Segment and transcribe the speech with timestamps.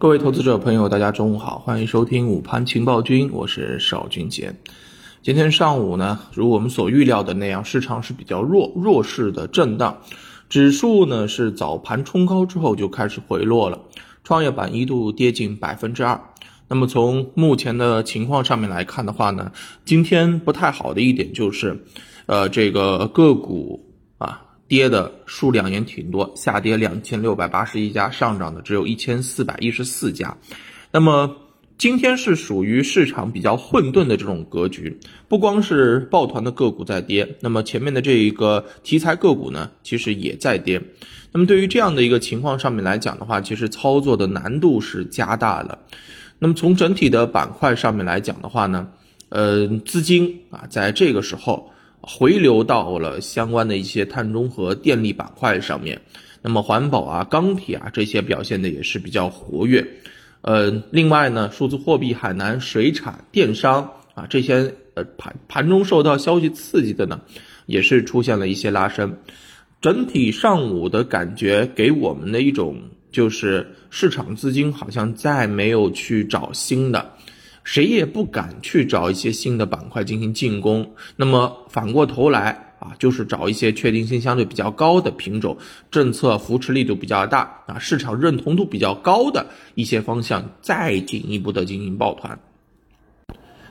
[0.00, 4.50] 各位投资者朋友，大家中午好，欢迎收听午盘情报君，我是邵军杰。
[5.20, 9.98] 今天上午呢，如我们所预料的那样，市场是比较弱弱势的震荡，
[10.48, 13.78] 指数呢是早盘冲高之后就开始回落了，
[14.24, 16.18] 创业板一度跌近百分之二。
[16.68, 19.52] 那么从目前的情况上面来看的话呢，
[19.84, 21.84] 今天不太好的一点就是，
[22.24, 23.84] 呃，这个个股
[24.16, 24.46] 啊。
[24.70, 30.38] 跌的数量也挺多，下跌两千六百八十一家，上涨的只有一千四百一十四家。
[30.92, 31.36] 那么
[31.76, 34.96] 今天是属于市场比较混沌的这种格局，
[35.26, 40.80] 不光是抱团的个股在跌，那么前面的这一个题材个股呢，其实也在跌。
[41.32, 45.76] 那么对于这样的一个情况上面来讲的话，其实操作的难度是加大了。
[46.38, 48.86] 那么从整体的板块上面来讲的话呢，
[49.30, 51.72] 呃，资金啊，在这个时候。
[52.12, 56.00] 回流到了相关的一些碳中和电力板块上面，
[56.42, 59.86] 那么环保啊、钢铁啊这些表现的也是比较活跃。
[60.42, 67.20] 呃，另外呢，数字货币、海南水产、电商啊这些呃盘盘中受到消息刺激的呢，
[67.66, 69.16] 也是出现了一些拉升。
[69.80, 72.76] 整体上午的感觉给我们的一种
[73.12, 77.12] 就是市场资金好像再没有去找新的。
[77.70, 85.56] 谁也不敢去找一些新的板块进行进攻，那么反过头来啊，就是找一些确定性相对比较高的品种，
[85.88, 92.40] 政策扶持力度比较大啊，市场认同度比较高的一些方向，再进一步的进行抱团。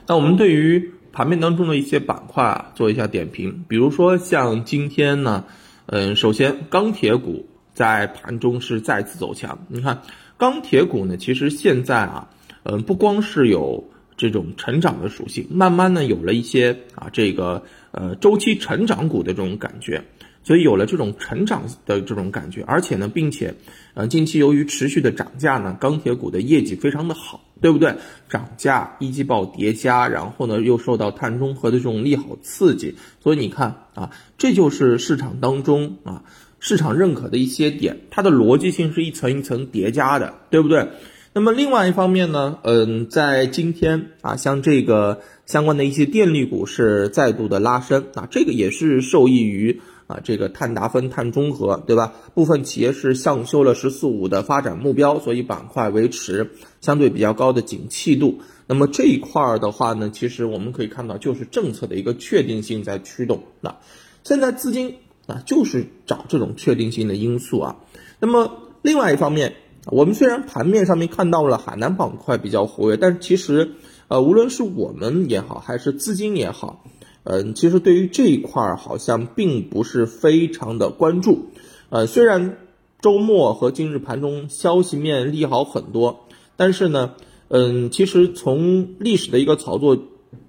[0.06, 5.44] 那我们对于盘面当中的一些板块啊，做一下点评，比如说像今天呢，
[5.84, 10.00] 嗯，首先钢铁股在盘中是再次走强，你看
[10.38, 12.30] 钢铁股呢，其实现在啊。
[12.62, 13.82] 嗯，不光是有
[14.16, 20.04] 这种成长的属性，慢慢呢有了一些啊这个呃周期成长股的这种感觉，
[20.42, 23.54] 所以有了这种成长的这种感觉，而且呢，并且
[23.94, 27.94] 呃近期由于持续的涨价呢，钢铁股的业绩非常的好，对不对？
[28.28, 36.24] 涨价一季报叠加，然后呢又受到碳中和的这种利好刺激，所以你看啊，这就是市场当中啊
[36.58, 40.86] 市场认可的一些点，它的逻辑性是一层一层叠加的，对不对？
[41.32, 52.14] 那么另外一方面呢，嗯，在今天啊，像这个相关的一些电力股是再度的拉升啊，这个也是受益于啊这个碳达峰、碳中和，对吧？
[52.34, 58.40] 部分企业是向修了“十四五”的发展目标，所以板块维持相对比较高的景气度。
[58.66, 63.44] 那么这一块儿的话呢，其实我们可以看到，就是政策的一个确定性在驱动。
[63.60, 63.76] 那
[64.24, 64.96] 现在资金
[65.28, 67.76] 啊，就是找这种确定性的因素啊。
[68.18, 68.50] 那么
[68.82, 69.54] 另外一方面。
[69.86, 73.72] 我们虽然盘面上面看到了海南板块比较活跃，但是其实，
[74.08, 76.84] 呃，无论是我们也好，还是资金也好，
[77.24, 81.46] 嗯，其实对于这一块儿好像并不是非常的关注。
[81.88, 82.58] 呃，虽然
[83.00, 86.26] 周末和今日盘中消息面利好很多，
[86.56, 87.14] 但是呢，
[87.48, 89.96] 嗯，其实从历史的一个炒作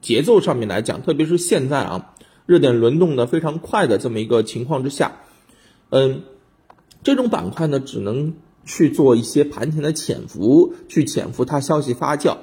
[0.02, 2.13] 节奏上面来讲，特别是现在啊，
[2.46, 5.22] 热点轮动的非常快的这么一个情况之下，
[5.90, 6.24] 嗯，
[7.02, 8.34] 这种板块呢，只能。
[8.66, 12.38] 去做一些盘前的潜伏，去潜伏它消息发酵，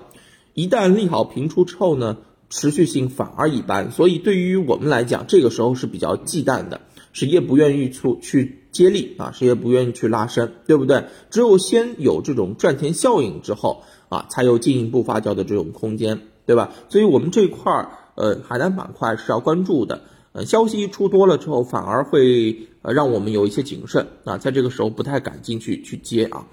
[0.55, 2.19] 一旦利好频出之后呢，
[2.51, 6.81] 持续性反而一般，所以对于我们来讲，这个时候是比较忌惮的，
[7.13, 11.05] 谁也不愿意去去接力啊，谁也不愿意去拉升，对不对？
[11.31, 16.73] 只有先有这种赚钱效应之后啊，才有进一步发酵的这种空间，对吧？
[16.89, 20.03] 所以我们这块儿，呃，海南板块是要关注的。
[20.33, 26.47] 呃，消息一出多了之后，反而会呃让我们有一些谨慎啊，在这个时候不太敢进去去接啊。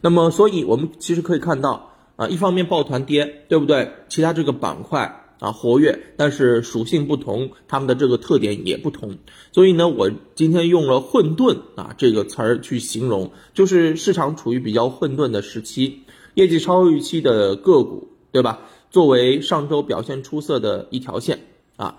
[0.00, 3.92] 那么，所以我们其实可以看到啊，一方面抱团跌，对不对？
[4.08, 9.16] 其他这个板块啊活跃，但是属性不同，它们的这个特点也不同。
[9.52, 16.02] 所以呢，我今天用了混沌啊这个词儿去形容，就是市场处于比较混沌的时期，
[16.34, 18.60] 业绩超预期的个股，对吧？
[18.90, 21.40] 作为上周表现出色的一条线
[21.76, 21.96] 啊。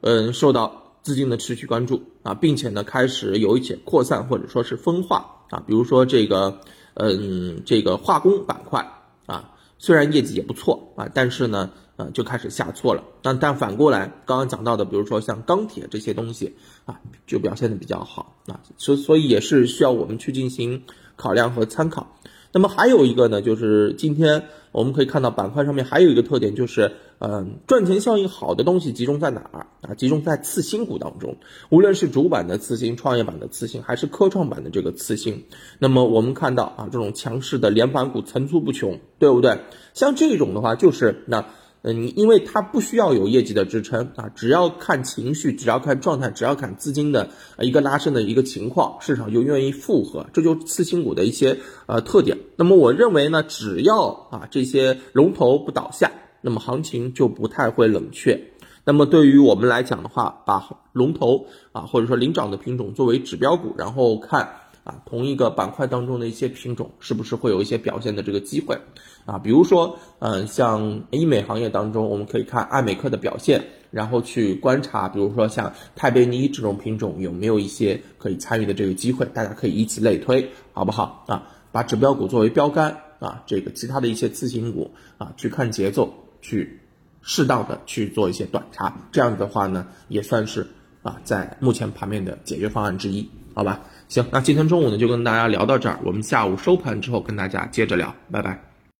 [0.00, 6.60] 嗯，受到资金的持续关注啊，并且呢，开始有一些扩散或者说是分化啊，比如说这个，
[6.94, 8.86] 嗯，这个化工板块
[9.26, 13.02] 啊，虽然业绩也不错啊，但是呢，呃，就开始下挫了。
[13.22, 20.84] 那但反过来，刚刚讲到的，比如说像钢铁这些东西啊，就表现的比较好啊，所所以也是需要我们去进行
[21.16, 22.14] 考量和参考。
[22.52, 29.94] 那么还有一个呢，就是今天我们可以看到板块上面还有一个特点，就是嗯，赚钱效应好的东西集中在哪儿啊？
[29.94, 31.36] 集中在次新股当中，
[31.68, 35.44] 无论是主板的次新、创业板的次新，还是科创板的这个次新。
[35.78, 39.58] 那么我们看到啊，这种强势的连板股层出不穷，对不对？
[39.94, 41.46] 像这种的话，就是那。
[41.90, 47.30] 嗯，因为它不需要有业绩的支撑啊，只要看情绪，只要看状态，只要看资金的
[47.60, 51.56] 一个拉升的一个情况，市场就愿意复合，这就次新股的一些
[51.86, 52.36] 呃特点。
[52.56, 56.12] 那么我认为呢，只要啊这些龙头不倒下，
[56.42, 58.50] 那么行情就不太会冷却。
[58.84, 64.50] 那么对于我们来讲的话，把龙头啊或者说领涨的品种作为指标股，然后看。
[64.88, 68.78] 啊，同一个板块当中的一些品种，是不是会有一些表现的这个机会
[69.26, 69.38] 啊？
[69.38, 81.46] 比如说，嗯，像医美行业当中，我们可以看爱美克的表现，然后去观察，比如说像泰贝尼这种品种有没有一些可以参与的这个机会，大家可以以此类推，好不好啊？
[81.70, 86.80] 把指标股作为标杆啊，这个其他的一些次新股啊，去看节奏，去
[87.20, 90.66] 适当的去做一些短差，这样子的话呢，也算是
[91.02, 93.28] 啊，在目前盘面的解决方案之一。
[93.58, 98.67] 好吧，行，那今天中午呢就跟大家聊到这儿，我们下午收盘之后跟大家接着聊，拜拜。